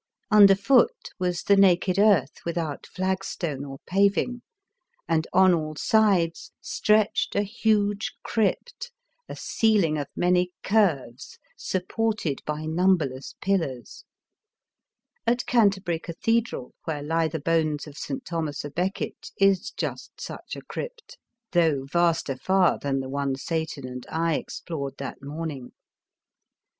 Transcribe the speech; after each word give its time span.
Underfoot 0.31 1.11
was 1.19 1.43
the 1.43 1.55
naked 1.55 1.99
earth 1.99 2.37
without 2.43 2.87
flagstone 2.87 3.63
or 3.63 3.77
paving, 3.85 4.41
and, 5.07 5.27
on 5.31 5.53
all 5.53 5.75
sides, 5.75 6.51
stretched 6.59 7.35
a 7.35 7.43
huge 7.43 8.11
crypt, 8.23 8.91
a 9.29 9.35
ceiling 9.35 9.99
of 9.99 10.07
many 10.15 10.53
curves 10.63 11.37
supported 11.55 12.41
by 12.47 12.65
numberless 12.65 13.35
pillars. 13.41 14.03
At 15.27 15.45
Canterbury 15.45 15.99
Cathedral, 15.99 16.73
where 16.85 17.03
lie 17.03 17.27
the 17.27 17.39
bones 17.39 17.85
of 17.85 17.95
St. 17.95 18.25
Thomas 18.25 18.65
a 18.65 18.71
Becket, 18.71 19.29
is 19.37 19.69
just 19.69 20.19
such 20.19 20.55
a 20.55 20.63
crypt, 20.63 21.19
though 21.51 21.83
vaster 21.85 22.35
far 22.35 22.79
than 22.79 23.01
the 23.01 23.09
one 23.09 23.35
Satan 23.35 23.87
and 23.87 24.07
I 24.09 24.33
explored 24.33 24.95
that 24.97 25.21
morning. 25.21 25.73